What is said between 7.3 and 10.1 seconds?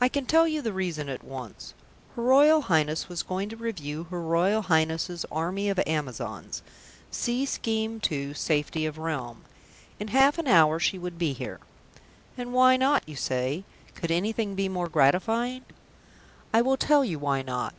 Scheme II, Safety of Realm). In